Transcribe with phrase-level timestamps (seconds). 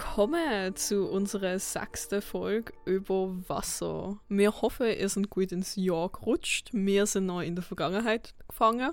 [0.00, 4.18] Willkommen zu unserer sechsten Folge über Wasser.
[4.30, 6.70] Wir hoffen, ihr seid gut ins Jahr gerutscht.
[6.72, 8.92] Wir sind noch in der Vergangenheit gefangen.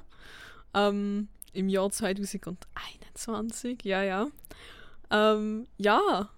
[0.73, 4.27] Ähm, Im Jahr 2021, ja, ja.
[5.09, 6.29] Ähm, ja,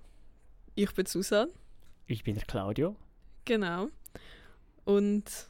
[0.76, 1.50] ich bin Susan.
[2.06, 2.96] Ich bin der Claudio.
[3.46, 3.90] Genau.
[4.86, 5.50] Und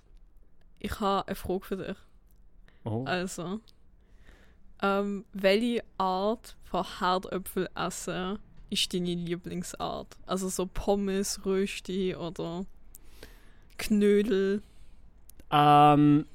[0.80, 1.98] ich habe eine Frage für dich.
[2.86, 3.04] Oh.
[3.06, 3.60] Also,
[4.82, 10.18] ähm, welche Art von Herdöpfel essen ist deine Lieblingsart?
[10.26, 12.66] Also so Pommes, Rösti oder
[13.78, 14.62] Knödel?
[15.52, 16.26] Ähm,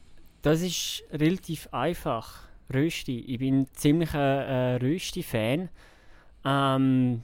[0.42, 2.44] das ist relativ einfach.
[2.72, 3.20] Rösti.
[3.20, 5.68] Ich bin ziemlich ein äh, Rösti-Fan.
[6.44, 7.22] Ähm,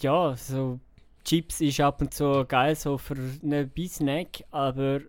[0.00, 0.80] ja, so
[1.24, 5.00] Chips ist ab und zu geil so für einen Snack, aber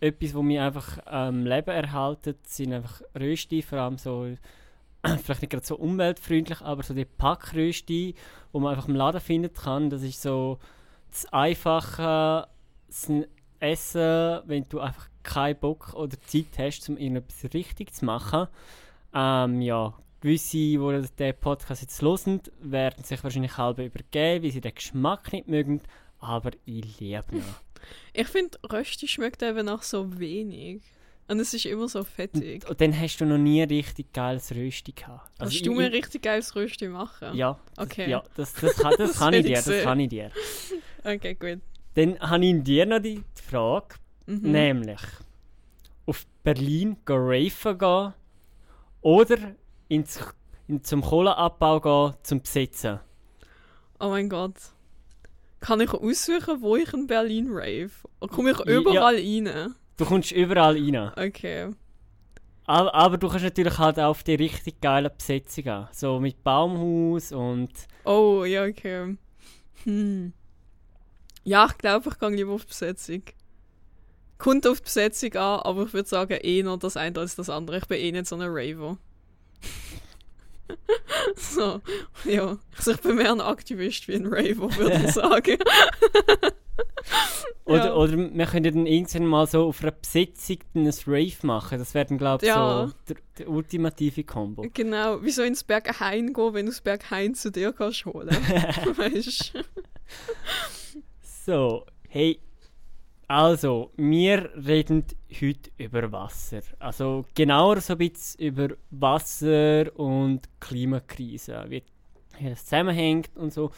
[0.00, 4.36] etwas, was mich einfach am Leben erhalten, sind einfach Rösti, vor allem so
[5.22, 8.14] vielleicht nicht gerade so umweltfreundlich, aber so die Packrösti,
[8.52, 10.58] wo man einfach im Laden finden kann, das ist so
[11.10, 12.48] das einfache
[13.60, 18.48] Essen, wenn du einfach keinen Bock oder Zeit hast, um irgendetwas richtig zu machen.
[19.14, 24.60] Ähm, ja, gewisse, die den Podcast jetzt hören, werden sich wahrscheinlich halb übergeben, weil sie
[24.60, 25.80] den Geschmack nicht mögen,
[26.20, 27.44] aber ich liebe ihn.
[28.12, 30.82] Ich finde, Rösti schmeckt eben auch so wenig.
[31.32, 32.68] Und es ist immer so fettig.
[32.68, 35.30] Und dann hast du noch nie richtig geiles Rösti gehabt.
[35.38, 37.34] Also Kannst du mir richtig geiles Rösti machen?
[37.34, 37.58] Ja.
[37.78, 38.02] Okay.
[38.02, 40.30] Das, ja, das, das, kann, das, das kann ich dir, das kann ich dir.
[41.04, 41.62] Okay, gut.
[41.94, 43.94] Dann habe ich dir noch die Frage,
[44.26, 44.52] mhm.
[44.52, 45.00] nämlich
[46.04, 48.12] auf Berlin go raven gehen
[49.00, 49.36] oder
[49.88, 50.20] ins,
[50.68, 53.00] in, zum Kohleabbau gehen zum Besitzen.
[53.98, 54.56] Oh mein Gott.
[55.60, 57.90] Kann ich aussuchen, wo ich in Berlin rave?
[58.20, 59.44] Oder komme ich überall ja.
[59.44, 59.74] rein?
[59.96, 61.12] Du kommst überall rein.
[61.16, 61.70] Okay.
[62.64, 65.88] Aber, aber, du kannst natürlich halt auch auf die richtig geile Besetzung gehen.
[65.92, 67.70] So mit Baumhaus und.
[68.04, 69.16] Oh, ja, okay.
[69.84, 70.32] Hm.
[71.44, 73.22] Ja, ich glaube, ich gehe lieber auf die Besetzung.
[74.38, 77.78] Kommt auf die Besetzung an, aber ich würde sagen, eher das eine als das andere.
[77.78, 78.96] Ich bin eh nicht so ein Raver.
[81.36, 81.80] so,
[82.24, 82.58] ja.
[82.76, 85.58] Also ich bin mehr ein Aktivist wie ein Raver, würde ich sagen.
[87.64, 87.94] oder, ja.
[87.94, 91.78] oder wir können dann irgendwann mal so auf einer Besetzung ein Rave machen.
[91.78, 92.86] Das wäre dann, glaube ich, ja.
[92.86, 94.64] so der, der, ultimative Kombo.
[94.72, 98.28] Genau, wie so ins Berghain gehen, wenn du das Berghain zu dir kannst holen.
[98.96, 99.52] weißt
[101.44, 102.40] So, hey,
[103.32, 105.06] also, wir reden
[105.40, 106.60] heute über Wasser.
[106.78, 111.82] Also genauer so ein bisschen über Wasser und Klimakrise, wie
[112.42, 113.70] das zusammenhängt und so.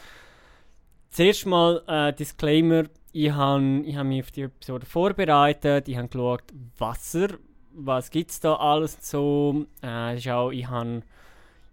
[1.09, 2.83] Zuerst mal äh, Disclaimer,
[3.13, 6.43] ich habe ich hab mich auf die Episode vorbereitet, ich habe geschaut,
[6.77, 7.29] Wasser,
[7.71, 9.67] was gibt es da alles so.
[9.81, 11.01] Äh, ich habe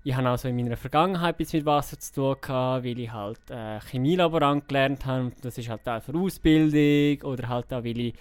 [0.04, 3.38] ich habe also in meiner Vergangenheit etwas mit Wasser zu tun gehabt, weil ich halt
[3.50, 5.32] äh, Chemielaborant gelernt habe.
[5.42, 8.14] Das ist halt auch für Ausbildung oder halt auch, weil ich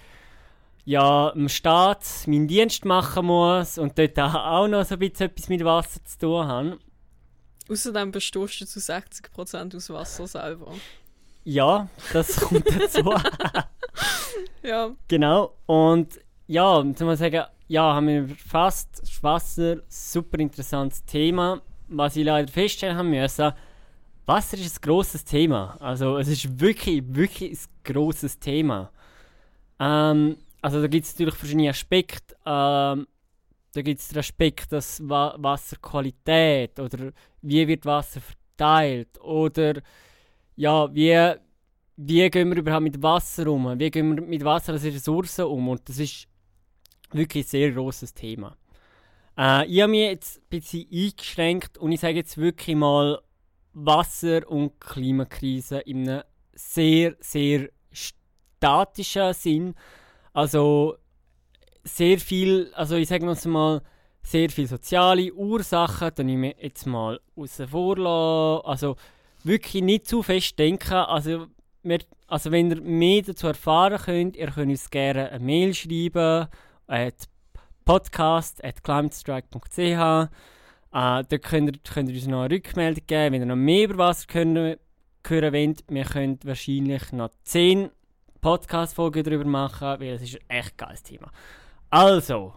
[0.85, 5.49] ja im Staat meinen Dienst machen muss und dort auch noch so ein bisschen etwas
[5.49, 6.79] mit Wasser zu tun habe.
[7.69, 10.73] Außerdem bestehst du zu 60% aus Wasser selber.
[11.43, 13.11] Ja, das kommt dazu.
[14.63, 14.91] ja.
[15.07, 15.55] Genau.
[15.65, 22.25] Und ja, muss man sagen, ja, haben wir fast Wasser, super interessantes Thema was ich
[22.25, 23.53] leider feststellen haben müssen,
[24.25, 25.75] Wasser ist ein grosses Thema.
[25.79, 28.91] Also es ist wirklich, wirklich ein grosses Thema.
[29.79, 32.35] Ähm, also da gibt es natürlich verschiedene Aspekte.
[32.45, 33.07] Ähm,
[33.73, 39.81] da gibt es den Aspekt, dass Wa Wasserqualität oder wie wird Wasser verteilt oder
[40.55, 41.35] ja, wie,
[41.97, 43.79] wie gehen wir überhaupt mit Wasser um?
[43.79, 45.69] Wie gehen wir mit Wasser als Ressourcen um?
[45.69, 46.27] Und das ist
[47.11, 48.55] wirklich ein sehr großes Thema.
[49.37, 53.19] Äh, ich habe mich jetzt ein bisschen eingeschränkt und ich sage jetzt wirklich mal
[53.73, 56.23] Wasser- und Klimakrise in einem
[56.53, 59.75] sehr, sehr statischen Sinn.
[60.33, 60.95] Also
[61.83, 63.81] sehr viel, also ich sage mal,
[64.23, 68.67] sehr viele soziale Ursachen, nehme ich jetzt mal außen vor.
[68.67, 68.95] Also
[69.43, 70.93] wirklich nicht zu fest denken.
[70.93, 71.47] Also,
[71.83, 76.47] wir, also wenn ihr mehr dazu erfahren könnt, ihr könnt uns gerne eine Mail schreiben,
[76.87, 77.11] äh,
[77.85, 79.77] podcast at climatestrike.ch.
[79.77, 80.27] Äh,
[80.91, 83.97] da könnt ihr, könnt ihr uns noch eine Rückmeldung geben, wenn ihr noch mehr über
[83.97, 84.77] Wasser können,
[85.25, 85.83] hören wollt.
[85.87, 87.89] Wir können wahrscheinlich noch 10
[88.41, 91.31] Podcast-Folgen darüber machen, weil es ist ein echt geiles Thema.
[91.89, 92.53] Also,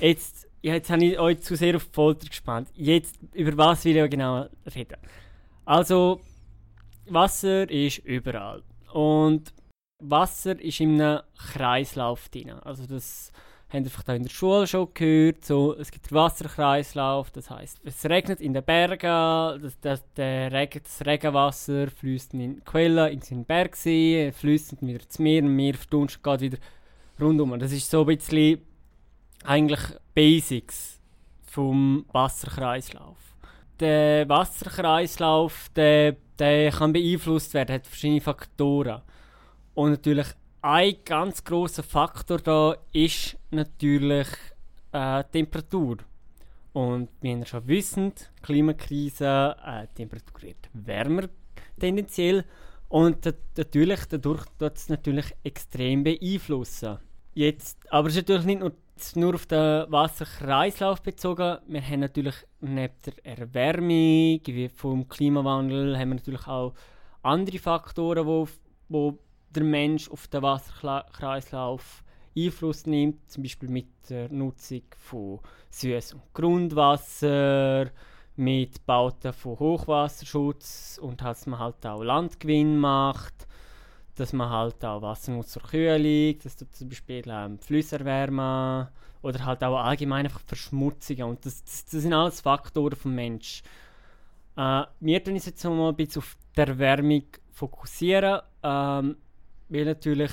[0.00, 2.68] jetzt, jetzt habe ich euch zu sehr auf die Folter gespannt.
[2.74, 4.98] Jetzt, über was will ich genau reden?
[5.64, 6.20] Also,
[7.06, 8.62] Wasser ist überall.
[8.92, 9.52] Und
[10.00, 12.50] Wasser ist in einem Kreislauf drin.
[12.50, 13.32] Also das
[13.70, 18.04] haben einfach da in der Schule schon gehört, so, es gibt Wasserkreislauf, das heißt, es
[18.06, 23.20] regnet in den Bergen, das, das, der Regen, das Regenwasser fließt in die Quelle, in
[23.20, 26.58] den Bergsee, fließt wieder ins Meer und Meer verdunstet geht wieder
[27.20, 27.58] rundum.
[27.58, 28.60] Das ist so ein bisschen
[29.44, 29.80] eigentlich
[30.14, 30.98] Basics
[31.42, 33.18] vom Wasserkreislauf.
[33.80, 39.02] Der Wasserkreislauf, der, der kann beeinflusst werden, hat verschiedene Faktoren.
[39.74, 40.28] Und natürlich
[40.62, 44.28] ein ganz großer Faktor da ist natürlich
[44.92, 45.98] äh, Temperatur.
[46.72, 48.12] Und wie ihr schon wissen,
[48.42, 51.28] Klimakrise, äh, Temperatur wird wärmer
[51.78, 52.44] tendenziell
[52.88, 53.24] und
[53.56, 56.98] natürlich, dadurch tut es natürlich extrem beeinflussen.
[57.34, 58.72] Jetzt, aber es ist natürlich nicht nur,
[59.14, 61.58] nur auf den Wasserkreislauf bezogen.
[61.68, 64.40] Wir haben natürlich neben der Erwärmung
[64.74, 66.74] vom Klimawandel haben wir natürlich auch
[67.22, 68.48] andere Faktoren, wo,
[68.88, 69.18] wo
[69.50, 72.04] der Mensch auf den Wasserkreislauf
[72.36, 75.40] Einfluss nimmt, zum Beispiel mit der Nutzung von
[75.72, 77.90] Süß- und Grundwasser,
[78.36, 83.48] mit Bauten von Hochwasserschutz und dass man halt auch Landgewinn macht,
[84.14, 88.88] dass man halt auch Wasser nutzt zur Kühlung, dass du zum Beispiel ähm, Flüsse erwärmen
[89.22, 93.62] oder halt auch allgemein einfach Verschmutzungen und das, das, das sind alles Faktoren vom Mensch.
[94.56, 98.40] Äh, wir tun uns jetzt mal ein bisschen auf die Erwärmung fokussieren.
[98.62, 99.16] Ähm,
[99.68, 100.32] weil natürlich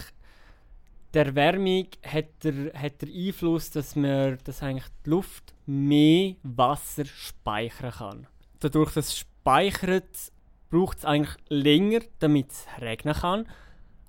[1.13, 7.05] die Erwärmung hat der, hat der Einfluss, dass man dass eigentlich die Luft mehr Wasser
[7.05, 8.27] speichern kann.
[8.59, 10.31] Dadurch, dass es speichert,
[10.69, 13.47] braucht es eigentlich länger, damit es regnen kann.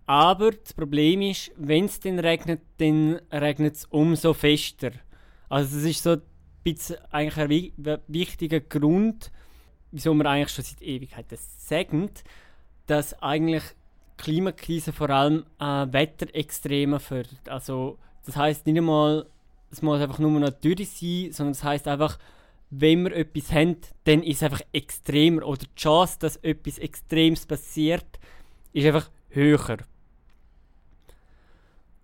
[0.06, 4.92] Aber das Problem ist, wenn es dann regnet, dann regnet es umso fester.
[5.48, 6.22] Also das ist so ein
[6.62, 9.30] bisschen eigentlich ein wichtiger Grund,
[9.90, 12.24] wieso man eigentlich schon seit Ewigkeiten sagt,
[12.86, 13.62] dass eigentlich
[14.16, 17.48] Klimakrise vor allem äh, Wetterextreme fördert.
[17.48, 19.26] Also das heißt nicht einmal,
[19.70, 22.18] es muss einfach nur noch Dürre sein, sondern das heißt einfach,
[22.70, 27.46] wenn wir etwas haben, dann ist es einfach extremer oder die Chance, dass etwas Extremes
[27.46, 28.18] passiert,
[28.72, 29.78] ist einfach höher.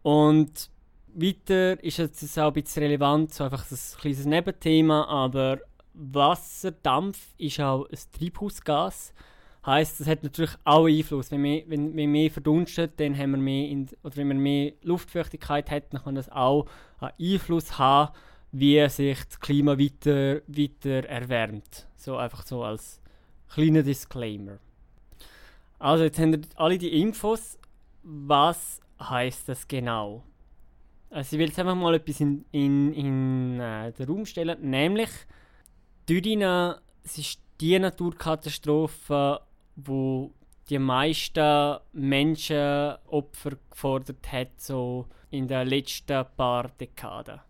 [0.02, 0.70] Und
[1.14, 5.58] weiter ist es auch ein bisschen relevant, so einfach ein kleines Nebenthema, aber
[5.94, 9.12] Wasserdampf ist auch ein Treibhausgas
[9.64, 11.30] heißt, das hat natürlich auch Einfluss.
[11.30, 14.72] Wenn wir, wenn, wenn mehr verdunstet, dann haben wir mehr in, oder wenn wir mehr
[14.82, 16.66] Luftfeuchtigkeit hat, dann kann das auch
[17.00, 18.12] einen Einfluss haben,
[18.50, 21.86] wie sich das Klima weiter, weiter erwärmt.
[21.96, 23.00] So einfach so als
[23.48, 24.58] kleiner Disclaimer.
[25.78, 27.58] Also jetzt haben wir alle die Infos.
[28.02, 30.22] Was heißt das genau?
[31.10, 35.10] Also ich will jetzt einfach mal etwas in, in, in äh, den Raum stellen, nämlich
[36.08, 39.40] Dürina, ist die Naturkatastrophe,
[39.76, 40.32] wo
[40.68, 47.40] die meisten Menschenopfer gefordert hat, so in den letzten paar Dekaden.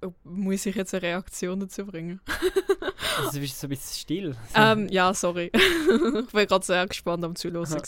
[0.00, 2.20] Oh, muss ich jetzt eine Reaktion dazu bringen?
[3.18, 4.36] also du bist so ein bisschen still.
[4.54, 5.50] ähm, ja, sorry.
[5.54, 7.82] ich war gerade sehr gespannt am Zuhören.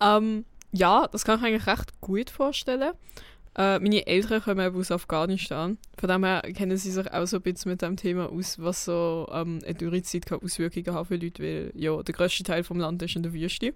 [0.00, 2.92] ähm, ja, das kann ich eigentlich recht gut vorstellen.
[3.58, 5.78] Äh, meine Eltern kommen aus Afghanistan.
[5.98, 8.84] Von dem her kennen sie sich auch so ein bisschen mit dem Thema aus, was
[8.84, 13.02] so ähm, eine Dürrezeit Auswirkungen haben für Leute, weil ja, der grösste Teil vom Land
[13.02, 13.74] ist in der Wüste.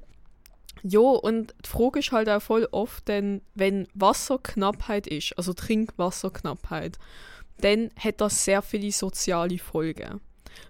[0.85, 6.99] Ja, und die Frage ist halt auch voll oft, denn wenn Wasserknappheit ist, also Trinkwasserknappheit,
[7.59, 10.21] dann hat das sehr viele soziale Folgen.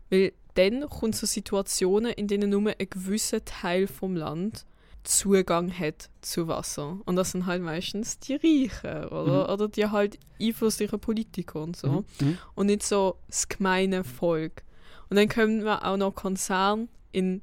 [0.09, 4.65] Weil dann kommt so Situationen, in denen nur ein gewisser Teil vom Land
[5.05, 6.99] Zugang hat zu Wasser.
[7.05, 9.53] Und das sind halt meistens die Reichen oder, mhm.
[9.53, 11.89] oder die halt einflussreichen Politiker und so.
[11.89, 12.05] Mhm.
[12.21, 12.39] mhm.
[12.55, 14.63] Und nicht so das gemeine Volk.
[15.11, 17.43] Und dann können wir auch noch Konzerne in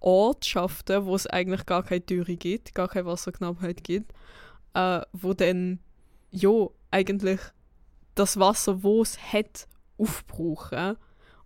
[0.00, 4.12] Ortschaften, wo es eigentlich gar keine Dürre gibt, gar keine Wasserknappheit gibt,
[4.74, 5.78] äh, wo dann,
[6.30, 7.40] ja, eigentlich
[8.14, 9.68] das Wasser, wo es hat,
[9.98, 10.96] aufbrauchen.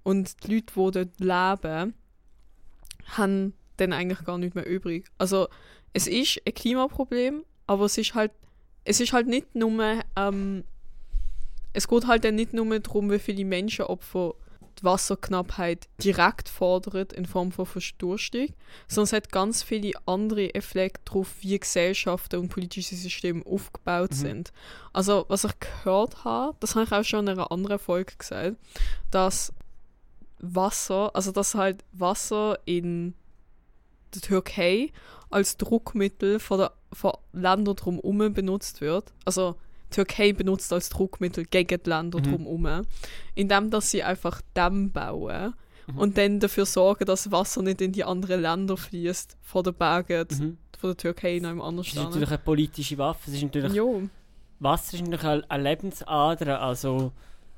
[0.03, 1.95] Und die Leute, die dort leben,
[3.17, 5.07] haben dann eigentlich gar nicht mehr übrig.
[5.19, 5.49] Also
[5.93, 8.33] es ist ein Klimaproblem, aber es ist halt,
[8.85, 10.65] es ist halt nicht nur, ähm,
[11.73, 14.35] es geht halt dann nicht nur darum, wie viele Menschenopfer
[14.79, 18.49] die Wasserknappheit direkt fordert in Form von Verdurstung,
[18.89, 24.17] sondern es hat ganz viele andere Effekte darauf, wie Gesellschaften und politische Systeme aufgebaut mhm.
[24.17, 24.53] sind.
[24.93, 28.57] Also was ich gehört habe, das habe ich auch schon in einer anderen Folge gesagt,
[29.11, 29.53] dass
[30.39, 33.15] Wasser, also dass halt Wasser in
[34.15, 34.91] der Türkei
[35.31, 39.13] als Druckmittel von, der, von Ländern drumherum benutzt wird.
[39.25, 39.57] Also
[39.91, 42.23] die Türkei benutzt als Druckmittel gegen die Länder mhm.
[42.25, 42.87] drumherum,
[43.35, 45.55] indem dass sie einfach Dämme bauen
[45.87, 45.99] mhm.
[45.99, 50.27] und dann dafür sorgen, dass Wasser nicht in die anderen Länder fließt, von den Bergen
[50.31, 50.59] mhm.
[50.79, 53.31] von der Türkei noch im anderen Es ist natürlich eine politische Waffe.
[53.31, 54.09] Es ist natürlich, Jo,
[54.59, 56.61] Wasser ist natürlich eine, eine Lebensader.
[56.61, 57.13] Also,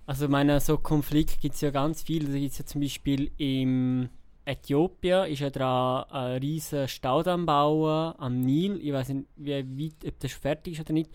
[0.06, 2.32] also ich meine, so Konflikte gibt es ja ganz viele.
[2.32, 4.08] Da gibt es ja zum Beispiel im
[4.48, 8.80] Äthiopien ist ja dran ein riesen Staudamm bauen am Nil.
[8.82, 9.52] Ich weiß nicht, wie
[9.84, 11.10] weit, ob das fertig ist oder nicht.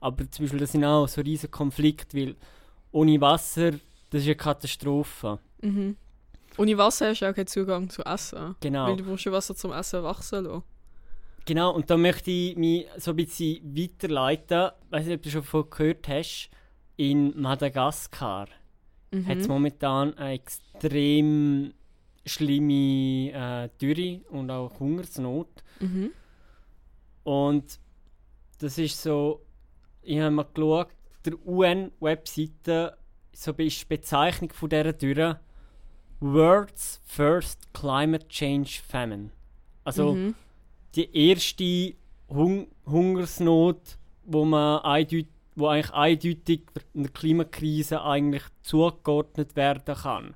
[0.00, 2.36] Aber zum Beispiel, das sind auch so riesen Konflikte, weil
[2.92, 3.72] ohne Wasser,
[4.10, 5.38] das ist eine Katastrophe.
[5.62, 5.96] mhm.
[6.56, 8.56] Ohne Wasser hast du auch keinen Zugang zu Essen.
[8.60, 8.86] Genau.
[8.88, 10.62] Weil du brauchst ja Wasser zum Essen wachsen lassen.
[11.44, 14.70] Genau, und da möchte ich mich so ein bisschen weiterleiten.
[14.86, 16.50] Ich weiß nicht, ob du schon davon gehört hast.
[16.96, 18.48] In Madagaskar
[19.10, 19.26] Mhm.
[19.26, 21.72] hat es momentan eine extrem
[22.28, 25.48] schlimme äh, Dürre und auch Hungersnot.
[25.80, 26.10] Mhm.
[27.24, 27.78] Und
[28.58, 29.42] das ist so,
[30.02, 30.88] ich habe mal geschaut,
[31.24, 32.96] der UN-Webseite
[33.32, 35.38] so ist die Bezeichnung von dieser Dürre
[36.20, 39.30] World's First Climate Change Famine.
[39.84, 40.34] Also mhm.
[40.96, 41.94] die erste
[42.28, 46.62] Hung Hungersnot, wo man eindeutig, wo eigentlich eindeutig
[46.94, 50.34] einer Klimakrise eigentlich zugeordnet werden kann.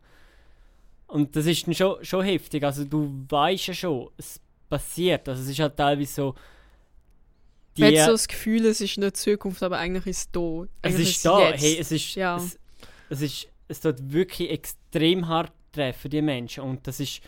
[1.12, 2.64] Und das ist dann schon, schon heftig.
[2.64, 5.28] Also du weißt ja schon, es passiert.
[5.28, 6.34] Also es ist halt teilweise so.
[7.78, 10.40] Man hat so das Gefühl, es ist nicht Zukunft, aber eigentlich ist es da.
[10.40, 11.48] es Eigentlich ist da.
[11.50, 11.62] jetzt.
[11.62, 12.36] Hey, es ist, Ja.
[12.36, 12.58] es,
[13.10, 17.22] es ist, es tut wirklich extrem hart treffen die Menschen und das ist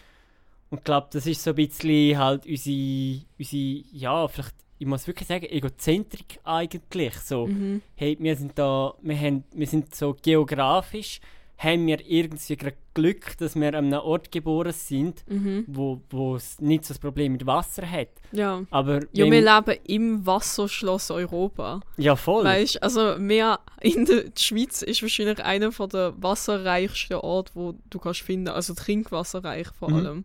[0.70, 5.06] und ich glaube, das ist so ein bisschen halt unsere, unsere ja vielleicht ich muss
[5.06, 7.46] wirklich sagen Egozentrik eigentlich so.
[7.46, 7.80] Mhm.
[7.94, 11.20] Hey, wir sind da, wir haben, wir sind so geografisch
[11.56, 12.56] haben wir irgendwie
[12.94, 15.64] Glück, dass wir an einem Ort geboren sind, Mhm.
[15.68, 18.08] wo wo es nicht so das Problem mit Wasser hat.
[18.32, 18.62] Ja.
[18.70, 21.80] Aber Ja, wir leben im Wasserschloss Europa.
[21.96, 22.44] ja voll.
[22.44, 27.98] Weißt also mehr in der Schweiz ist wahrscheinlich einer von der wasserreichsten Orte, wo du
[27.98, 29.96] kannst finden, also trinkwasserreich vor Mhm.
[29.96, 30.24] allem.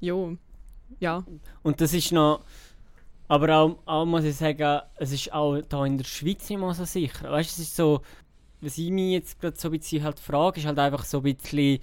[0.00, 0.36] Jo,
[1.00, 1.24] ja.
[1.62, 2.40] Und das ist noch.
[3.28, 6.74] Aber auch, auch muss ich sagen, es ist auch da in der Schweiz nicht mal
[6.74, 7.30] so sicher.
[7.30, 8.00] Weißt du, es ist so.
[8.62, 11.24] Was ich mich jetzt gerade so ein bisschen halt frage, ist halt einfach so ein
[11.24, 11.80] bisschen.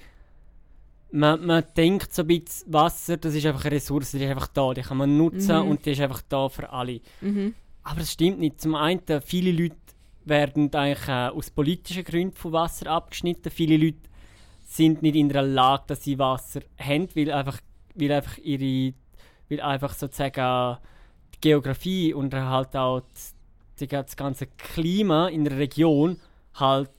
[1.12, 4.48] Man, man denkt so ein bisschen, Wasser, das ist einfach eine Ressource, die ist einfach
[4.48, 5.68] da, die kann man nutzen Mhm.
[5.72, 7.02] und die ist einfach da für alle.
[7.22, 7.54] Mhm.
[7.84, 8.62] Aber das stimmt nicht.
[8.62, 9.76] Zum einen, viele Leute
[10.26, 13.52] werden eigentlich äh, aus politischen Gründen von Wasser abgeschnitten.
[13.52, 13.98] Viele Leute
[14.68, 17.60] sind nicht in der Lage, dass sie Wasser haben, weil einfach,
[17.96, 18.94] weil einfach ihre,
[19.50, 20.78] weil einfach sozusagen
[21.34, 23.34] die Geografie und halt auch das,
[23.80, 26.20] die, das ganze Klima in der Region
[26.56, 26.90] halt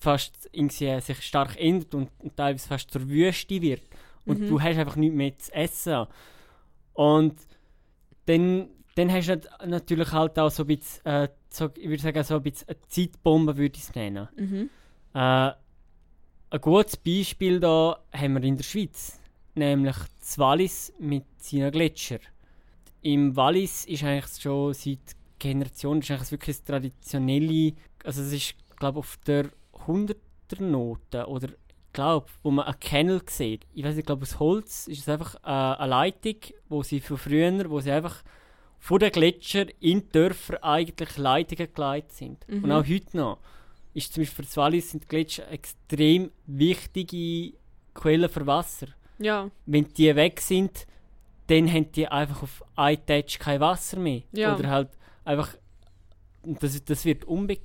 [0.00, 3.82] fast irgendwie sich stark ändert und, und teilweise fast zur Wüste wird.
[4.24, 4.48] Und Mhm.
[4.48, 6.06] du hast einfach nichts mehr zu essen.
[6.92, 7.36] Und
[8.26, 12.02] dann, dann hast du nat- natürlich halt auch so ein bisschen, äh, so, ich würde
[12.02, 14.28] sagen, so ein bisschen eine Zeitbombe, würde ich es nennen.
[14.36, 14.70] Mhm.
[15.14, 15.52] Äh,
[16.50, 19.18] ein gutes Beispiel da haben wir in der Schweiz,
[19.54, 22.18] nämlich das Wallis mit seinen Gletscher.
[23.02, 24.98] Im Wallis ist eigentlich schon seit
[25.38, 29.50] Generationen ist eigentlich wirklich das traditionelle, also es ist glaube auf der
[29.86, 31.48] 100er Note oder
[31.96, 33.66] glaube, wo man einen Kennel sieht.
[33.74, 36.36] Ich weiß nicht, ich glaube aus Holz ist es einfach äh, eine Leitung,
[36.68, 38.22] wo sie von früher, wo sie einfach
[38.78, 42.48] von den Gletscher in Dörfer eigentlich Leitungen geleitet sind.
[42.48, 42.64] Mhm.
[42.64, 43.38] Und auch heute noch
[43.94, 47.56] ist zum Beispiel für das Wallis sind Gletscher extrem wichtige
[47.94, 48.88] Quellen für Wasser.
[49.18, 50.86] Ja, Wenn die weg sind,
[51.46, 54.22] dann haben die einfach auf einen Touch kein Wasser mehr.
[54.32, 54.54] Ja.
[54.54, 54.90] Oder halt
[55.24, 55.56] einfach,
[56.42, 57.56] das, das wird unbe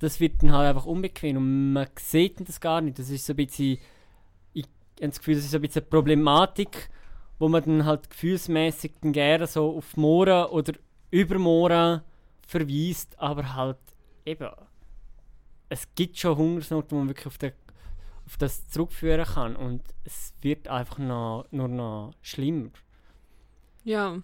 [0.00, 2.98] das wird dann halt einfach unbequem und man sieht das gar nicht.
[2.98, 3.78] Das ist so ein bisschen,
[4.54, 6.90] ich habe das Gefühl, das ist so ein bisschen eine Problematik,
[7.38, 10.72] wo man dann halt gefühlsmäßig dann gerne so auf Moore oder
[11.10, 12.02] über Moore
[12.46, 13.78] verweist, aber halt
[14.24, 14.50] eben,
[15.68, 17.52] es gibt schon Hungersnot, wo man wirklich auf, den,
[18.26, 22.70] auf das zurückführen kann und es wird einfach noch, nur noch schlimmer.
[23.84, 24.20] ja.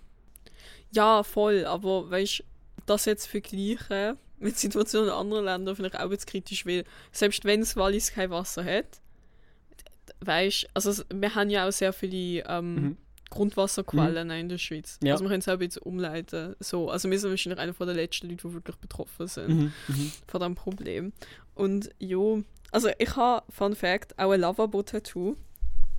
[0.92, 1.66] Ja, voll.
[1.66, 2.44] Aber weißt du,
[2.86, 6.84] das jetzt vergleichen mit der Situation in anderen Ländern finde ich auch bisschen kritisch, weil
[7.12, 9.00] selbst wenn das Wallis kein Wasser hat,
[10.20, 12.96] weißt du, also es- wir haben ja auch sehr viele ähm, Mhm.
[13.30, 14.98] Grundwasserquellen in der Schweiz.
[15.02, 15.12] Ja.
[15.14, 16.54] Also wir können es auch ein bisschen umleiten.
[16.60, 19.48] So, also wir sind wahrscheinlich einer von der letzten Leute, die wirklich betroffen sind.
[19.48, 19.72] Mhm.
[19.88, 20.12] Mhm.
[20.28, 21.12] von diesem Problem.
[21.54, 22.18] Und ja,
[22.70, 25.36] also ich habe, Fun Fact, auch ein Lavabo-Tattoo.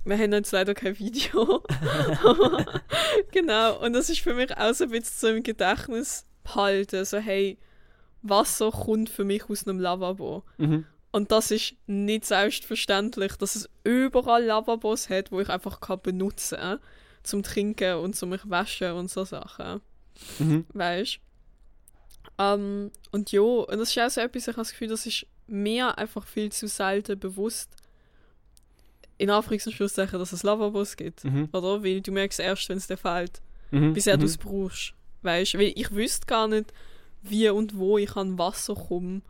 [0.04, 1.62] Wir haben jetzt leider kein Video.
[3.32, 7.04] Genau, und das ist für mich auch so ein bisschen so im Gedächtnis behalten.
[7.04, 7.58] So, hey,
[8.22, 10.42] Wasser kommt für mich aus einem Lavabo.
[10.58, 10.84] Mhm.
[11.10, 16.58] Und das ist nicht selbstverständlich, dass es überall Lavabos hat, wo ich einfach kann benutzen
[16.58, 16.78] kann,
[17.22, 19.80] zum Trinken und zum mich waschen und so Sachen
[20.40, 20.66] Mhm.
[20.74, 21.20] weißt
[22.38, 25.26] ähm, und ja, und das ist auch so etwas, ich habe das Gefühl, das ist
[25.46, 27.70] mir einfach viel zu selten bewusst,
[29.16, 31.48] in Anführungs- und Schlusszeichen, dass es Lavabos gibt, Mhm.
[31.52, 31.82] oder?
[31.82, 33.40] Weil du merkst erst, wenn es dir fehlt.
[33.70, 33.94] Mhm.
[33.94, 34.20] wie sehr mhm.
[34.20, 34.94] du es brauchst.
[35.22, 36.72] Weißt du, weil ich wüsste gar nicht,
[37.22, 39.22] wie und wo ich an Wasser komme,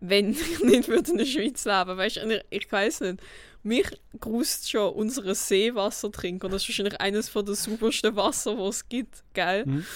[0.00, 3.20] wenn ich nicht würde in der Schweiz leben Weißt du, ich, ich weiß nicht.
[3.64, 3.86] Mich
[4.18, 6.46] grust schon unsere Seewasser trinken.
[6.46, 9.22] Und das ist wahrscheinlich eines von der saubersten Wasser, was es gibt.
[9.34, 9.64] Gell?
[9.66, 9.86] Mhm.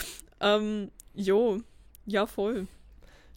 [0.40, 1.60] Ähm, jo,
[2.04, 2.68] ja, voll.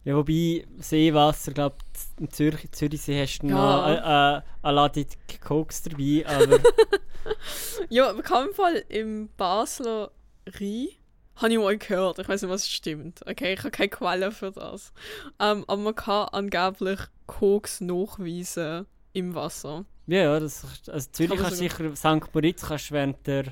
[0.04, 1.76] Ja, wobei Seewasser, glaube
[2.18, 3.54] in Zürich, Zürichsee hast du Ja.
[3.54, 5.04] noch eine Ladung
[5.46, 6.58] Koks dabei, aber
[7.88, 10.10] Ja, man kann im Fall im Basler
[10.46, 10.88] Rhein,
[11.40, 13.20] habe ich mal gehört, ich weiß nicht, was stimmt.
[13.26, 14.92] Okay, ich habe keine Quelle für das.
[15.38, 19.84] Ähm, aber man kann angeblich Koks nachweisen im Wasser.
[20.06, 22.34] ja, ja, das, also Zürich Kann kannst sicher, St.
[22.34, 23.44] Moritz kannst du während der,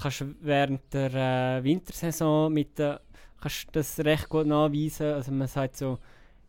[0.00, 3.00] kannst während der äh, Wintersaison mit der,
[3.40, 5.98] kannst das recht gut nachweisen, also man sagt so,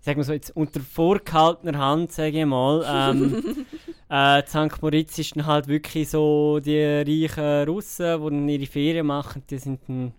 [0.01, 3.65] sagen wir so jetzt unter vorgehaltener Hand, sage ich mal, ähm,
[4.09, 4.81] äh, St.
[4.81, 9.57] Moritz ist dann halt wirklich so die reichen Russen, die dann ihre Ferien machen, die
[9.57, 10.13] sind dann,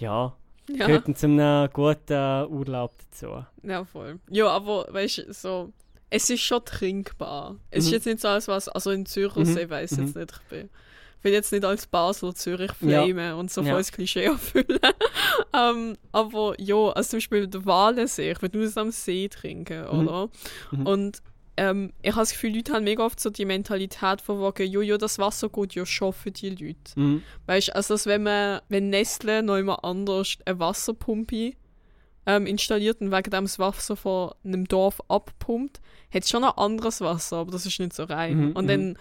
[0.00, 0.36] ja,
[0.68, 3.44] Ja, gehören zu einem guten Urlaub dazu.
[3.62, 4.18] ja voll.
[4.30, 5.72] Ja, aber weißt du, so,
[6.10, 7.56] es ist schon trinkbar.
[7.70, 7.94] Es ist Mhm.
[7.94, 10.70] jetzt nicht so als was, also in Zürcher Mhm, weiß jetzt nicht, ich bin.
[11.18, 13.02] Ich will jetzt nicht als Basler Zürich Ja.
[13.04, 13.68] flamen und so Ja.
[13.72, 14.80] voll das Klischee erfüllen.
[15.54, 20.08] ähm, aber ja, also zum Beispiel der Walensee, ich will nur am See trinken, Mhm.
[20.08, 20.28] oder?
[20.70, 20.86] Mhm.
[20.86, 21.22] Und
[21.60, 24.80] ähm, ich habe das Gefühl, Leute haben mega oft so die Mentalität von wegen, jo,
[24.80, 26.98] jo, das Wasser geht ja schon für die Leute.
[26.98, 27.22] Mhm.
[27.44, 31.52] Weißt du, also dass wenn man, wenn Nestle noch immer anders eine Wasserpumpe
[32.24, 35.82] ähm, installiert und wegen dem das Wasser von einem Dorf abpumpt,
[36.14, 38.38] hat es schon ein anderes Wasser, aber das ist nicht so rein.
[38.38, 38.68] Mhm, und mhm.
[38.68, 38.98] dann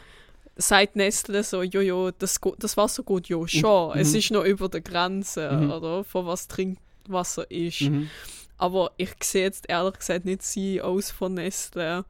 [0.57, 4.19] sagt Nestle so, jojo, das, das Wasser geht ja schon, es mhm.
[4.19, 5.71] ist noch über der Grenze, Mhm.
[5.71, 7.83] oder, von was Trinkwasser ist.
[7.83, 8.09] Mhm.
[8.57, 12.03] Aber ich sehe jetzt ehrlich gesagt nicht CEOs von Nestle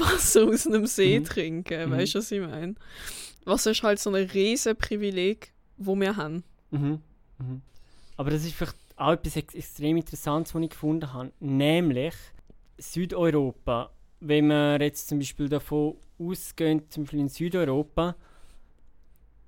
[0.00, 1.24] Wasser aus einem See Mhm.
[1.24, 1.92] trinken, Mhm.
[1.92, 2.74] weißt du, was ich meine?
[3.44, 6.44] Wasser ist halt so ein riesen Privileg, wo wir haben.
[6.70, 7.00] Mhm.
[7.38, 7.62] Mhm.
[8.16, 11.32] Aber das ist vielleicht auch etwas ex extrem Interessantes, was ich gefunden habe.
[11.40, 12.14] Nämlich
[12.78, 13.90] Südeuropa.
[14.20, 18.14] Wenn wir jetzt zum Beispiel davon ausgehen, zum Beispiel in Südeuropa,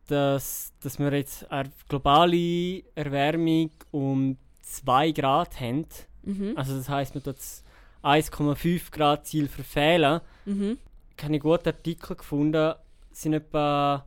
[0.09, 5.87] dass, dass wir jetzt eine globale Erwärmung um 2 Grad haben.
[6.25, 6.53] Mhm.
[6.57, 7.63] Also das heißt, dort das
[8.05, 10.21] 1,5 Grad Ziel verfehlen.
[10.45, 10.79] Mhm.
[11.17, 12.75] Ich habe einen guten Artikel gefunden,
[13.11, 14.05] es sind etwa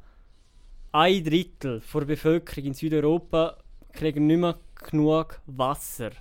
[0.92, 3.58] ein Drittel der Bevölkerung in Südeuropa
[3.94, 4.58] kriegen nicht mehr
[4.90, 6.12] genug Wasser,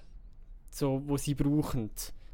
[0.70, 1.90] so, wo sie brauchen.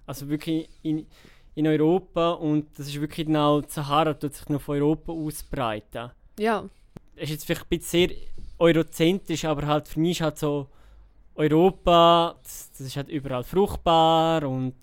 [0.07, 1.07] Also wirklich in,
[1.55, 6.11] in Europa und das ist wirklich genau, die Sahara tut sich noch von Europa ausbreiten.
[6.39, 6.69] Ja.
[7.17, 8.17] Es ist jetzt vielleicht ein bisschen sehr
[8.59, 10.69] eurozentrisch, aber halt für mich ist halt so
[11.35, 14.75] Europa, das, das ist halt überall fruchtbar und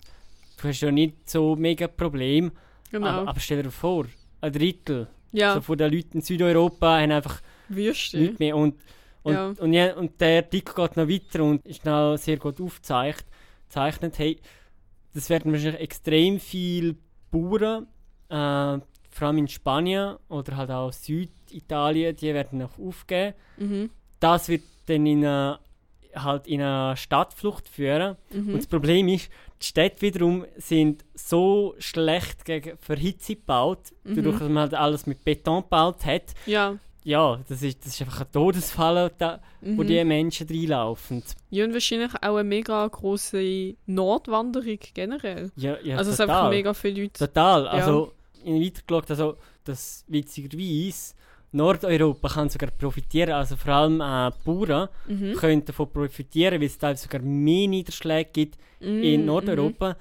[0.60, 2.52] du hast ja nicht so mega Problem.
[2.90, 3.06] Genau.
[3.06, 4.06] Aber, aber stell dir vor,
[4.40, 8.18] ein Drittel ja, so von den Leuten in Südeuropa haben einfach Wüste.
[8.18, 8.56] nichts mehr.
[8.56, 8.74] Und,
[9.22, 9.46] und, Ja.
[9.58, 13.26] und, ja, und der Artikel geht noch weiter und ist noch sehr gut aufgezeichnet.
[13.68, 14.40] Zeichnet, hey,
[15.14, 16.96] das werden wahrscheinlich extrem viele
[17.30, 17.86] Bauern,
[18.28, 18.80] äh,
[19.12, 23.34] vor allem in Spanien oder halt auch Süditalien, die werden noch aufgeben.
[23.58, 23.90] Mhm.
[24.18, 25.58] Das wird dann in eine,
[26.14, 28.16] halt in eine Stadtflucht führen.
[28.32, 28.52] Und Mhm.
[28.56, 29.30] das Problem ist,
[29.62, 34.16] die Städte wiederum sind so schlecht gegen Verhitzung gebaut, Mhm.
[34.16, 36.34] dadurch, dass man halt alles mit Beton gebaut hat.
[36.46, 36.76] Ja.
[37.02, 39.86] Ja, das ist, das ist einfach ein Todesfall, da, wo Mhm.
[39.86, 41.22] die Menschen reinlaufen.
[41.48, 45.50] Ja, und wahrscheinlich auch eine mega große Nordwanderung generell.
[45.56, 46.50] Ja, ja also es sind einfach total.
[46.50, 47.26] mega viele Leute.
[47.26, 47.68] Total.
[47.68, 48.12] Also,
[48.44, 51.14] ich habe weitergeschaut, also, dass witzigerweise
[51.52, 55.34] Nordeuropa kann sogar profitieren, also vor allem äh, Bauern Mhm.
[55.34, 59.96] können davon profitieren, weil es teilweise sogar mehr Niederschläge gibt Mhm, in Nordeuropa,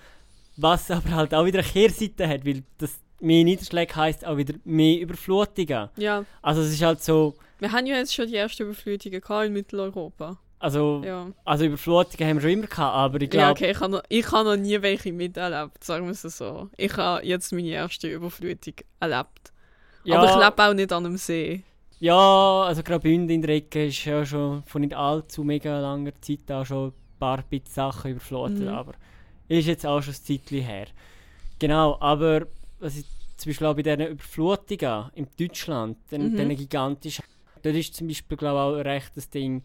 [0.57, 4.53] was aber halt auch wieder eine Kehrseite hat, weil das mehr Niederschläge heisst auch wieder
[4.63, 5.89] mehr Überflutungen.
[5.95, 6.01] Mhm.
[6.01, 6.25] Ja.
[6.41, 9.53] Also es ist halt so, Wir haben ja jetzt schon die ersten Überflutungen gehabt in
[9.53, 10.37] Mitteleuropa.
[10.59, 11.27] also, Ja.
[11.45, 14.03] also Überflutungen haben wir schon immer gehabt, aber ich Ja, glaube, okay, ich habe noch,
[14.07, 16.69] ich hab noch nie welche miterlebt, sagen wir es so.
[16.77, 19.51] Ich habe jetzt meine erste Überflutung erlebt.
[20.03, 21.63] Ja, Aber ich lebe auch nicht an einem See.
[21.99, 26.49] ja, also uns in der Ecke ist ja schon von nicht allzu mega langer Zeit
[26.51, 28.67] auch schon ein paar bisschen Sachen überflutet, Mhm.
[28.69, 28.93] aber
[29.47, 30.87] ist jetzt auch schon ein Zeitchen her.
[31.59, 32.47] Genau, aber
[32.79, 36.35] was ich zum Beispiel auch bei diesen Überflutungen in Deutschland, den, Mhm.
[36.37, 37.25] diesen gigantischen,
[37.61, 39.63] das ist zum Beispiel glaube ich auch ein rechtes Ding.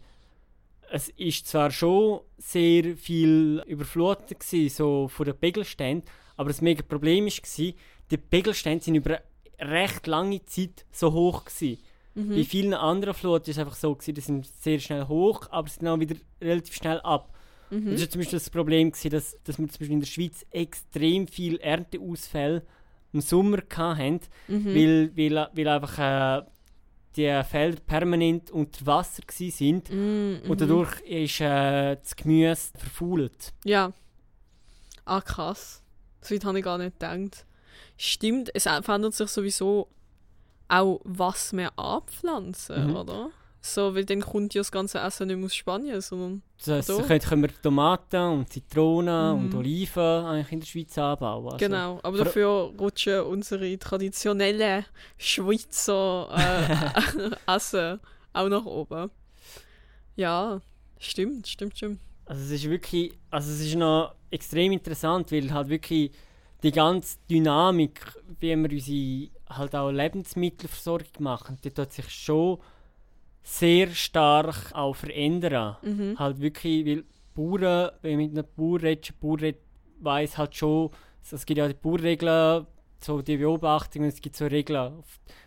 [0.91, 6.83] Es ist zwar schon sehr viel überflutet gewesen, so von den Pegelständen, aber das mega
[6.83, 7.73] Problem war,
[8.11, 9.19] die Pegelstände sind über
[9.59, 11.79] recht lange Zeit so hoch gewesen.
[12.15, 12.45] Bei Mhm.
[12.45, 15.85] vielen anderen Fluten ist es einfach so gewesen, die sind sehr schnell hoch, aber sind
[15.87, 17.33] auch wieder relativ schnell ab.
[17.69, 17.91] Mhm.
[17.91, 20.45] Das war zum Beispiel das Problem, gewesen, dass, dass wir zum Beispiel in der Schweiz
[20.51, 22.63] extrem viel Ernteausfälle
[23.11, 24.65] im Sommer hatten, Mhm.
[24.75, 26.45] weil, weil, weil einfach äh,
[27.17, 30.57] die Felder permanent unter Wasser sind Mm, und mhm.
[30.57, 33.53] dadurch ist äh, das Gemüse verfault.
[33.65, 33.91] Ja.
[35.05, 35.81] Ah, krass.
[36.21, 37.45] So weit habe ich gar nicht gedacht.
[37.97, 39.87] Stimmt, es verändert sich sowieso
[40.67, 42.95] auch, was wir anpflanzen, Mhm.
[42.95, 43.29] oder?
[43.61, 46.43] So, weil dann kommt ja das ganze Essen nicht mehr aus Spanien, sondern...
[46.63, 47.01] Das So.
[47.01, 49.45] können, können wir Tomaten und Zitronen Mhm.
[49.45, 51.45] und Oliven eigentlich in der Schweiz anbauen.
[51.53, 52.47] Also, genau, aber dafür
[52.79, 54.85] rutschen unsere traditionellen
[55.17, 57.99] Schweizer äh, Essen
[58.33, 59.09] auch nach oben.
[60.15, 60.61] Ja,
[60.99, 61.99] stimmt, stimmt, stimmt.
[62.25, 66.11] Also es ist wirklich, also es ist noch extrem interessant, weil halt wirklich
[66.65, 68.01] die ganze Dynamik,
[68.39, 72.57] wie wir unsere halt auch Lebensmittelversorgung machen, die tut sich schon
[73.43, 75.77] sehr stark auch verändern.
[75.83, 76.17] Mhm.
[76.17, 77.03] Halt wirklich, weil
[77.35, 79.59] Bauern, wenn mit einem Bauern redest, Bauer red-
[79.99, 80.89] weiss halt schon,
[81.31, 82.65] es gibt ja die Bauregeln,
[82.99, 85.03] so die Beobachtungen, es gibt so Regeln,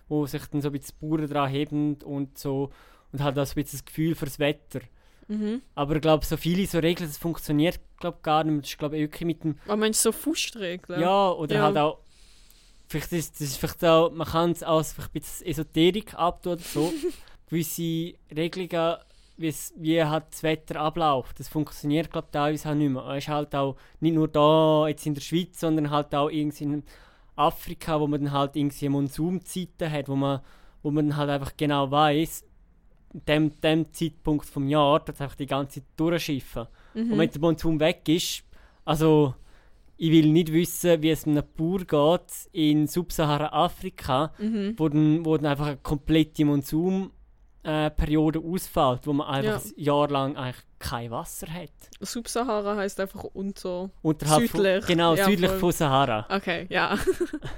[0.08, 2.70] wo sich dann so ein bisschen die Bauern dran heben und so
[3.12, 4.80] und halt auch so ein bisschen das Gefühl fürs Wetter.
[5.26, 5.62] Mhm.
[5.74, 8.60] Aber ich glaube, so viele so Regeln, das funktioniert glaub, gar nicht mehr.
[8.62, 9.58] Das ist glaube ich wirklich mit dem...
[9.66, 11.00] Aber meinst du so Faustregeln?
[11.00, 11.62] Ja, oder Ja.
[11.64, 11.98] halt auch...
[12.88, 14.10] Vielleicht ist das ist vielleicht auch...
[14.10, 16.92] Man kann es als vielleicht ein bisschen Esoterik abtun oder so.
[17.50, 18.96] Gewisse Regelungen,
[19.38, 23.06] wie halt das Wetter abläuft, das funktioniert glaube ich teilweise auch nicht mehr.
[23.10, 26.64] Es ist halt auch nicht nur da jetzt in der Schweiz, sondern halt auch irgendwie
[26.64, 26.82] in
[27.36, 30.40] Afrika, wo man dann halt irgendwie Monsunzeiten hat, wo man,
[30.82, 32.44] wo man dann halt einfach genau weiß,
[33.12, 36.66] dem, dem Zeitpunkt vom Jahr, dass einfach die ganze Zeit durchschiffen.
[36.94, 37.12] Mhm.
[37.12, 38.42] Und wenn der Monsun weg ist,
[38.84, 39.34] also
[39.96, 44.74] ich will nicht wissen, wie es einem Bauer geht in Subsahara-Afrika, Mhm.
[44.76, 49.70] wo, dann, wo dann einfach eine komplette Monsunperiode ausfällt, wo man einfach Ja.
[49.76, 51.70] ein Jahr lang eigentlich kein Wasser hat.
[52.00, 53.90] Subsahara heißt einfach unter.
[54.02, 55.58] Unterhalb Südlich, Von, genau, ja, südlich voll.
[55.58, 56.26] von Sahara.
[56.30, 56.96] Okay, ja.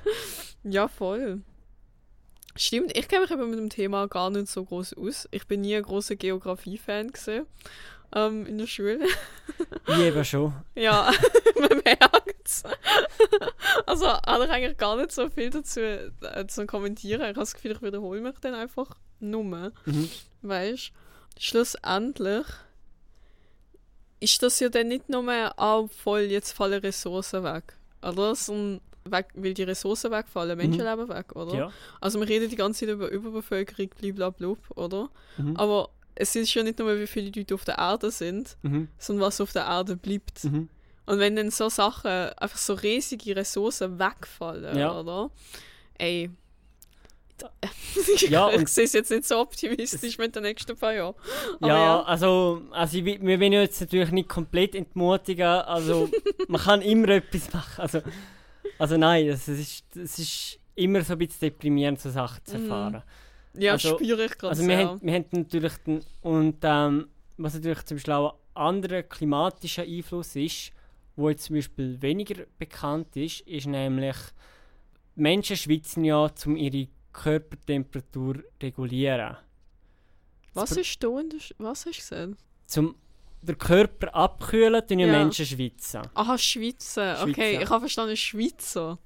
[0.64, 1.42] ja, voll.
[2.56, 5.28] Stimmt, ich kenne mich eben mit dem Thema gar nicht so groß aus.
[5.30, 7.46] Ich bin nie ein großer Geografie-Fan gewesen,
[8.14, 9.00] ähm, in der Schule.
[9.86, 10.54] Ich eben schon.
[10.74, 11.12] ja,
[11.60, 12.64] man merkt
[13.86, 17.20] Also, habe ich eigentlich gar nicht so viel dazu äh, zu kommentieren.
[17.20, 19.44] Ich habe das Gefühl, ich wiederhole mich dann einfach nur.
[19.84, 20.08] Mhm.
[20.42, 20.92] Weißt
[21.38, 22.46] schlussendlich
[24.20, 27.76] ist das ja dann nicht nur mehr auch voll, jetzt fallen Ressourcen weg.
[28.02, 28.34] Oder?
[28.34, 31.54] Sondern weg, weil die Ressourcen wegfallen, Menschenleben weg, oder?
[31.54, 31.72] Ja.
[32.00, 35.10] Also wir reden die ganze Zeit über Überbevölkerung, blablabla, oder?
[35.38, 35.56] Mhm.
[35.56, 38.88] Aber es ist ja nicht nur, wie viele Leute auf der Erde sind, Mhm.
[38.98, 40.44] sondern was auf der Erde bleibt.
[40.44, 40.68] Mhm.
[41.06, 44.98] Und wenn dann so Sachen, einfach so riesige Ressourcen wegfallen, Ja.
[44.98, 45.30] oder?
[45.98, 46.30] Ey.
[48.28, 51.14] Ja, ich und- sehe es jetzt nicht so optimistisch mit den nächsten paar Jahren.
[51.60, 52.02] Ja, ja.
[52.02, 55.46] also, also ich, wir wollen ja jetzt natürlich nicht komplett entmutigen.
[55.46, 56.10] Also,
[56.48, 57.80] man kann immer etwas machen.
[57.80, 58.02] Also,
[58.78, 62.62] also nein, es ist, es ist immer so ein bisschen deprimierend, so Sachen zu Mhm.
[62.64, 63.02] erfahren.
[63.54, 64.86] Ja, Also- spüre ich gerade Also wir sehr.
[64.88, 69.82] haben, wir haben natürlich den, und ähm, was natürlich zum Beispiel auch ein anderer klimatischer
[69.82, 70.72] Einfluss ist,
[71.16, 74.16] wo jetzt zum Beispiel weniger bekannt ist, ist nämlich
[75.16, 79.36] Menschen schwitzen ja, um ihre Körpertemperatur zu regulieren.
[80.54, 81.08] Was ist da
[81.58, 82.34] Was hast du gesagt?
[82.66, 82.94] Zum
[83.42, 85.12] den Körper abkühlen, tun ja, Ja.
[85.18, 86.02] Menschen schwitzen.
[86.14, 87.22] Aha, Schweizer.
[87.22, 88.98] Okay, ich habe verstanden, Schweizer.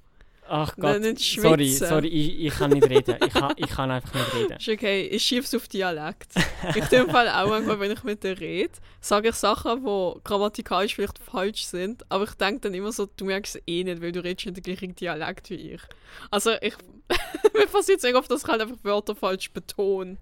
[0.47, 1.87] Ach Gott, nicht sorry, schwitzen.
[1.87, 3.17] sorry, ich, ich kann nicht reden.
[3.25, 4.57] Ich kann, ich kann einfach nicht reden.
[4.57, 6.33] Ist okay, ich schieb's auf Dialekt.
[6.75, 10.13] Ich tue im Fall auch manchmal, wenn ich mit dir rede, sage ich Sachen, die
[10.23, 14.01] grammatikalisch vielleicht falsch sind, aber ich denke dann immer so, du merkst es eh nicht,
[14.01, 15.81] weil du redest nicht den gleichen Dialekt wie ich.
[16.29, 16.75] Also ich,
[17.53, 20.17] mir passiert es oft, dass ich halt einfach Wörter falsch betone.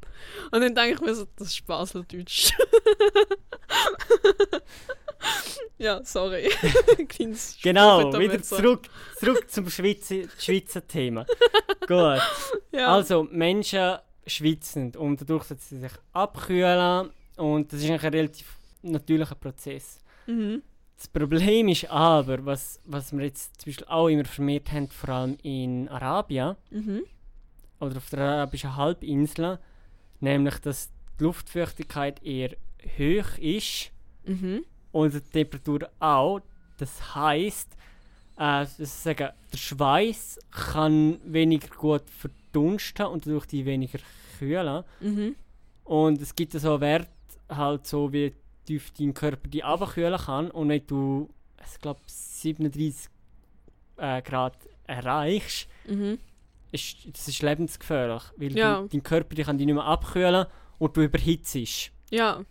[0.51, 2.53] Und dann denke ich mir so, das ist Baseldeutsch.
[5.77, 6.49] ja, sorry.
[7.61, 11.25] Genau, wieder zurück, zurück zum Schweizer, Schweizer Thema.
[11.87, 12.21] Gut.
[12.71, 12.93] Ja.
[12.95, 18.47] Also, Menschen schwitzen und dadurch dass sie sich abkühlen und das ist ein relativ
[18.81, 19.99] natürlicher Prozess.
[20.27, 20.61] mhm.
[20.95, 25.09] Das Problem ist aber, was, was wir jetzt zum Beispiel auch immer vermehrt haben, vor
[25.09, 27.03] allem in Arabien Mhm.
[27.81, 29.59] oder auf der arabischen Halbinsel,
[30.21, 32.51] nämlich dass die Luftfeuchtigkeit eher
[32.97, 33.91] hoch ist
[34.25, 34.63] Mhm.
[34.93, 36.39] Und die Temperatur auch.
[36.77, 37.69] Das heißt,
[38.37, 43.99] äh, sagen, der Schweiß kann weniger gut verdunsten und dadurch die weniger
[44.39, 44.83] kühlen.
[45.01, 45.35] Mhm.
[45.83, 47.09] Und es gibt so einen Wert,
[47.49, 48.33] halt so wie
[48.65, 50.49] tief dein Körper die abkühlen kann.
[50.51, 51.29] Und wenn du,
[51.73, 53.09] ich glaube, 37
[53.97, 56.17] äh, Grad erreichst, Mhm.
[56.71, 58.23] ist das ist lebensgefährlich.
[58.37, 58.81] Weil Ja.
[58.81, 60.45] du, dein Körper die kann dich nicht mehr abkühlen
[60.79, 61.91] und du überhitzt.
[62.09, 62.43] Ja.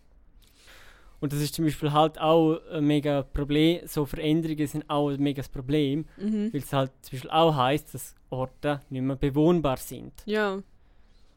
[1.22, 3.86] Und das ist zum Beispiel halt auch ein mega Problem.
[3.86, 6.52] So Veränderungen sind auch ein mega Problem, Mhm.
[6.52, 10.12] weil es halt zum Beispiel auch heisst, dass Orte nicht mehr bewohnbar sind.
[10.26, 10.60] Ja.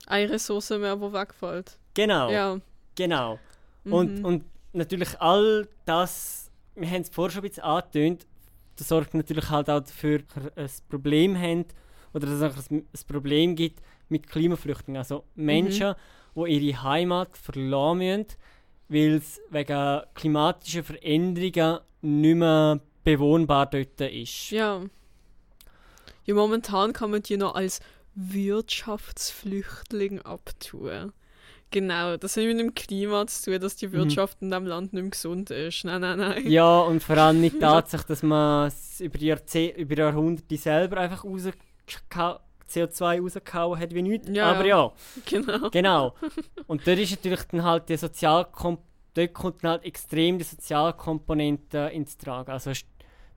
[0.07, 1.77] Eine Ressource mehr, die wegfällt.
[1.93, 2.59] Genau, Ja.
[2.95, 3.39] genau.
[3.85, 4.25] Und, Mhm.
[4.25, 4.43] und
[4.73, 8.25] natürlich all das, wir haben es vorher schon ein bisschen angetönt,
[8.77, 11.65] das sorgt natürlich halt auch dafür, dass wir ein Problem haben
[12.13, 14.97] oder dass es ein Problem gibt mit Klimaflüchtlingen.
[14.97, 15.93] Also Menschen,
[16.35, 18.25] die ihre Heimat verlassen müssen,
[18.87, 24.51] weil es wegen klimatischer Veränderungen nicht mehr bewohnbar dort ist.
[24.51, 24.81] Ja.
[26.25, 27.79] Ja, momentan kann man die noch als
[28.15, 31.13] Wirtschaftsflüchtling abtun.
[31.71, 35.01] Genau, das hat mit dem Klima zu tun, dass die Wirtschaft in diesem Land nicht
[35.01, 35.83] mehr gesund ist.
[35.83, 36.49] Nein, nein, nein.
[36.49, 41.25] Ja, und vor allem nicht die Tatsache, dass man es über, über Jahrhunderte selber einfach
[41.25, 44.27] rausgeha- CO2 rausgehauen hat wie nichts.
[44.31, 44.91] Ja, Aber ja.
[45.25, 45.69] Genau.
[45.69, 46.15] genau.
[46.67, 48.79] Und dort ist natürlich dann halt die Sozialkom
[49.15, 52.51] dort kommt dann halt extrem die Sozialkomponente ins Tragen.
[52.51, 52.71] Also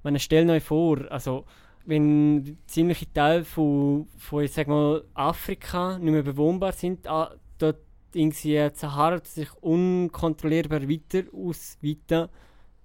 [0.03, 1.45] man stellt euch vor, also
[1.87, 7.79] wenn ziemliche Teile von, von ich sag mal, Afrika nicht mehr bewohnbar sind, ah, dort
[8.13, 12.29] irgendwie Sahara sich unkontrollierbar weiter ausweiten,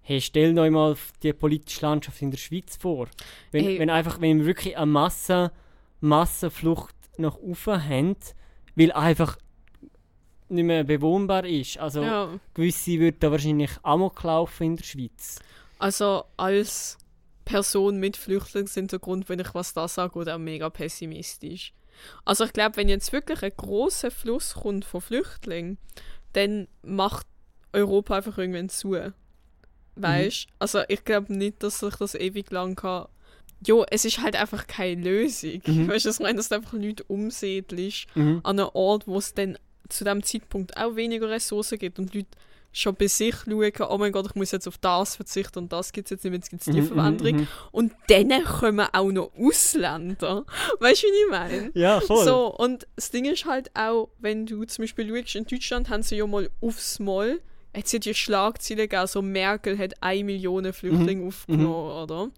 [0.01, 3.07] hey, stell euch mal die politische Landschaft in der Schweiz vor.
[3.51, 3.79] Wenn, Ey.
[3.79, 5.51] wenn einfach, wenn wir wirklich eine Masse,
[6.03, 8.15] Massenflucht nach oben haben,
[8.75, 9.37] weil einfach
[10.49, 11.77] nicht mehr bewohnbar ist.
[11.77, 12.39] Also Ja.
[12.53, 15.39] gewisse würden da wahrscheinlich Amok laufen in der Schweiz.
[15.79, 16.97] Also als
[17.45, 21.73] Person mit Flüchtlingshintergrund, wenn ich was da sage, oder auch mega pessimistisch.
[22.25, 25.77] Also ich glaube, wenn jetzt wirklich ein großer Fluss kommt von Flüchtlingen,
[26.33, 27.27] dann macht
[27.71, 28.97] Europa einfach irgendwann zu.
[29.95, 30.47] Weißt?
[30.59, 33.07] Also ich glaube nicht, dass sich das ewig lang kann.
[33.65, 35.61] Jo, es ist halt einfach keine Lösung.
[35.65, 35.87] Mhm.
[35.87, 38.41] Weißt du, ich meine, dass du einfach Leute umsiedelst Mhm.
[38.43, 39.57] an einen Ort, wo es dann
[39.89, 42.27] zu dem Zeitpunkt auch weniger Ressourcen gibt und Leute
[42.75, 45.91] schon bei sich schauen, oh mein Gott, ich muss jetzt auf das verzichten und das
[45.91, 47.35] gibt es jetzt nicht jetzt gibt es die Mhm, Veränderung.
[47.41, 50.43] mhm, Und dann kommen auch noch Ausländer.
[50.79, 51.71] Weißt du, wie ich meine?
[51.75, 52.25] Ja, voll.
[52.25, 56.01] So, und das Ding ist halt auch, wenn du zum Beispiel schaust, in Deutschland haben
[56.01, 57.39] sie ja mal aufs Mal,
[57.75, 62.29] hat sie die Schlagziele gegeben, so Merkel hat eine Million Flüchtlinge aufgenommen, oder?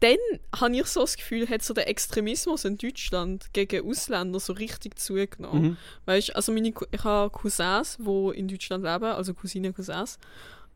[0.00, 0.16] Dann
[0.54, 4.98] habe ich so das Gefühl, hat so der Extremismus in Deutschland gegen Ausländer so richtig
[4.98, 5.62] zugenommen.
[5.62, 5.76] Mhm.
[6.06, 10.18] Weißt also meine, ich habe Cousins, die in Deutschland leben, also Cousinen, Cousins.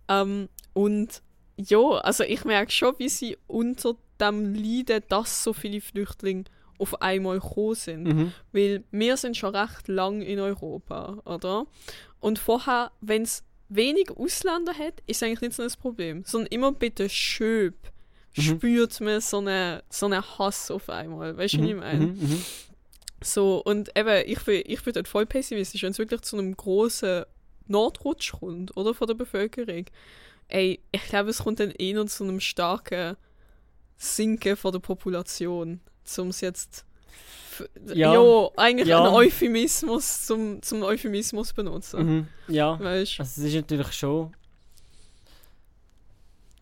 [0.08, 1.22] Ähm, und
[1.56, 6.44] ja, also ich merke schon, wie sie unter dem leiden, dass so viele Flüchtlinge
[6.78, 8.02] auf einmal gekommen sind.
[8.02, 8.32] Mhm.
[8.50, 11.66] Weil wir sind schon recht lang in Europa, oder?
[12.18, 16.24] Und vorher, wenn es wenig Ausländer hat, ist eigentlich nicht so ein Problem.
[16.24, 17.91] Sondern immer bei den Schöb
[18.36, 18.42] Mhm.
[18.42, 21.36] spürt man so einen so einen Hass auf einmal.
[21.36, 22.06] Weißt du, wie ich meine?
[22.06, 22.18] Mhm.
[22.20, 22.44] Mhm.
[23.22, 26.56] So, und eben, ich bin, ich bin dort voll pessimistisch, wenn es wirklich zu einem
[26.56, 27.24] großen
[27.68, 29.84] Nordrutsch kommt, oder, von der Bevölkerung.
[30.48, 33.16] Ey, ich glaube, es kommt dann eher zu einem starken
[33.96, 35.80] Sinken von der Population,
[36.18, 36.84] um es jetzt...
[37.94, 38.14] Ja.
[38.14, 39.04] Ja, eigentlich Ja.
[39.04, 42.02] ein Euphemismus zum, zum Euphemismus benutzen.
[42.06, 42.28] Mhm.
[42.48, 44.34] Ja, Weißt also es ist natürlich schon.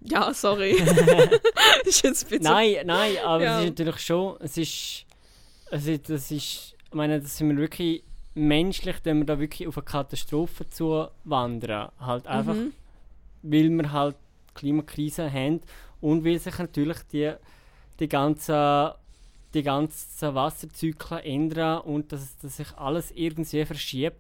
[0.03, 0.73] Ja, sorry.
[1.85, 2.45] ist jetzt bisschen...
[2.45, 3.59] Nein, nein, aber Ja.
[3.59, 4.37] es ist natürlich schon.
[4.41, 5.05] Es ist.
[5.71, 6.75] Also das ist.
[6.89, 8.03] Ich meine, das sind wir wirklich
[8.35, 11.91] menschlich, wenn wir da wirklich auf eine Katastrophe zu wandern.
[12.01, 12.73] Halt einfach, Mhm.
[13.43, 14.17] weil wir halt
[14.55, 15.61] Klimakrise haben
[16.01, 17.33] und weil sich natürlich die,
[17.99, 18.91] die ganzen
[19.53, 24.17] die ganzen Wasserzyklen ändern und dass, dass sich alles irgendwie verschiebt.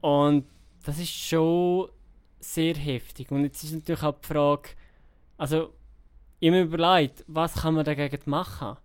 [0.00, 0.46] Und
[0.84, 1.88] das ist schon
[2.40, 3.30] sehr heftig.
[3.30, 4.70] Und jetzt ist natürlich auch die Frage,
[5.36, 5.72] also
[6.40, 8.76] ich habe mir überlegt, was kann man dagegen machen?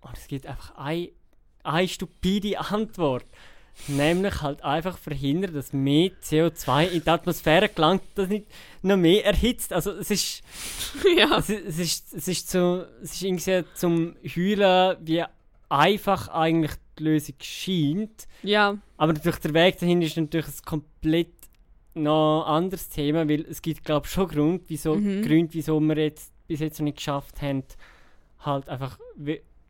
[0.00, 1.10] Und es gibt einfach eine,
[1.62, 3.26] eine stupide Antwort.
[3.86, 8.46] Nämlich halt einfach verhindern, dass mehr CO2 in die Atmosphäre gelangt, das nicht
[8.82, 9.72] noch mehr erhitzt.
[9.72, 10.42] Also es ist,
[11.16, 11.38] ja.
[11.38, 15.22] es es ist, es ist, so, es ist irgendwie zum Heulen, wie
[15.68, 18.26] einfach eigentlich die Lösung scheint.
[18.42, 21.37] ja, Aber natürlich der Weg dahin ist natürlich ein komplett
[22.02, 25.22] noch anderes Thema, weil es gibt glaube ich schon Grund, wieso, Mhm.
[25.22, 27.64] Gründe, wieso wir jetzt bis jetzt noch nicht geschafft haben,
[28.40, 28.98] halt einfach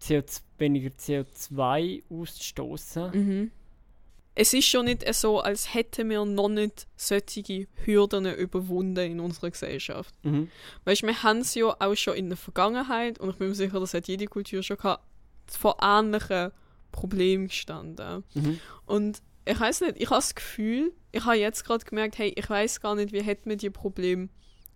[0.01, 3.11] CO2, weniger CO2 auszustoßen.
[3.12, 3.51] Mhm.
[4.35, 9.51] Es ist schon nicht so, als hätten wir noch nicht solche Hürden überwunden in unserer
[9.51, 10.14] Gesellschaft.
[10.23, 10.49] Mhm.
[10.85, 13.57] Weißt du, wir haben es ja auch schon in der Vergangenheit, und ich bin mir
[13.57, 15.03] sicher, das hat jede Kultur schon gehabt,
[15.49, 16.53] vor ähnlichen
[16.93, 18.23] Problemen gestanden.
[18.35, 18.61] Mhm.
[18.87, 22.49] Und ich weiß nicht, ich habe das Gefühl, ich habe jetzt gerade gemerkt, hey, ich
[22.49, 24.29] weiß gar nicht, wie hätten wir die Probleme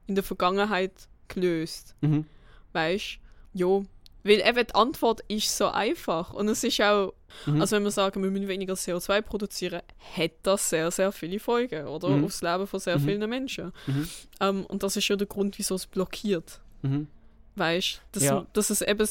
[0.07, 0.93] in der Vergangenheit
[1.29, 1.95] gelöst.
[2.01, 2.27] Mhm.
[2.73, 3.19] Weißt
[3.55, 3.59] du?
[3.81, 3.83] Ja.
[4.25, 6.33] Weil eben die Antwort ist so einfach.
[6.33, 7.13] Und es ist auch,
[7.47, 7.61] Mhm.
[7.61, 9.83] also wenn wir sagen, wir müssen weniger CO2 produzieren,
[10.17, 12.09] hat das sehr, sehr viele Folgen, oder?
[12.09, 12.25] Mhm.
[12.25, 13.05] Aufs Leben von sehr Mhm.
[13.05, 13.73] vielen Menschen.
[13.87, 14.09] Mhm.
[14.41, 16.61] Ähm, und das ist ja der Grund, wieso es blockiert.
[16.83, 17.09] Mhm.
[17.57, 18.21] Weißt du?
[18.21, 18.47] Dass, Ja.
[18.53, 19.07] dass es eben,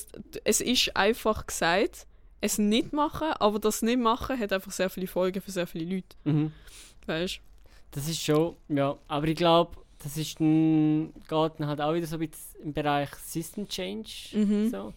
[0.46, 2.08] es ist einfach gesagt,
[2.40, 5.96] es nicht machen, aber das nicht machen hat einfach sehr viele Folgen für sehr viele
[5.96, 6.52] Leute.
[7.06, 7.40] Weißt
[7.92, 8.98] Das ist schon, ja.
[9.08, 12.74] Aber ich glaube, das ist dann, geht dann halt auch wieder so ein bisschen im
[12.74, 14.10] Bereich System Change.
[14.34, 14.70] Mhm.
[14.70, 14.94] So.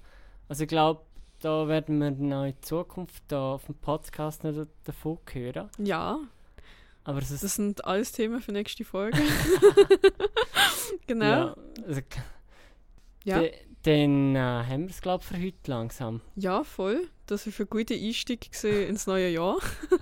[0.48, 1.02] Also ich glaube,
[1.40, 5.68] da werden wir dann in Zukunft da auf dem Podcast noch da- davon hören.
[5.78, 6.18] Ja,
[7.04, 9.18] Aber es ist das sind alles Themen für nächste Folge.
[11.06, 11.24] genau.
[11.24, 12.00] ja, also,
[13.24, 13.42] Ja.
[13.84, 16.20] Dann äh, haben wir es, glaube ich, für heute langsam.
[16.36, 17.06] Ja, voll.
[17.26, 19.58] Das ist ein guter Einstieg ins neue Jahr.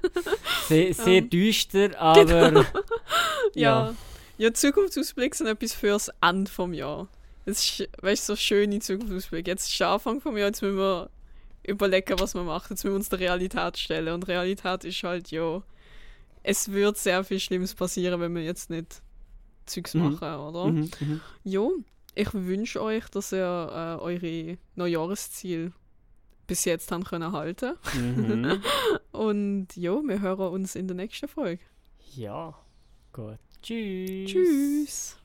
[0.68, 2.52] Sehr, sehr Ähm, düster, aber
[3.54, 3.88] Ja.
[3.88, 3.94] Ja.
[4.38, 7.06] Ja, Zukunftsausblick sind etwas fürs Ende vom Jahr.
[7.44, 9.46] Es ist, weißt du, so schöne Zukunftsausblick.
[9.46, 11.10] Jetzt ist der Anfang vom Jahr, jetzt müssen wir
[11.64, 12.68] überlegen, was wir machen.
[12.70, 14.14] Jetzt müssen wir uns der Realität stellen.
[14.14, 15.62] Und Realität ist halt, ja,
[16.42, 19.02] es wird sehr viel Schlimmes passieren, wenn wir jetzt nicht
[19.66, 20.12] Zeugs Mhm.
[20.12, 20.66] machen, oder?
[20.66, 21.20] Mhm, mhm.
[21.44, 21.72] Jo,
[22.14, 25.72] ich wünsche euch, dass ihr äh, eure Neujahresziele
[26.46, 27.77] bis jetzt haben können halten.
[27.94, 28.62] Mhm.
[29.12, 31.62] Und jo, wir hören uns in der nächsten Folge.
[32.14, 32.55] Ja,
[33.12, 33.38] gut.
[33.62, 34.31] Tschüss.
[34.31, 35.21] Tschüss.